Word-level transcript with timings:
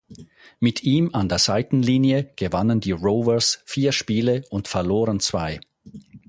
Mit 0.59 0.81
ihm 0.83 1.11
an 1.13 1.29
der 1.29 1.37
Seitenlinie 1.37 2.31
gewannen 2.35 2.79
die 2.79 2.91
Rovers 2.91 3.61
vier 3.67 3.91
Spiele 3.91 4.43
und 4.49 4.67
verloren 4.67 5.19
zwei. 5.19 5.59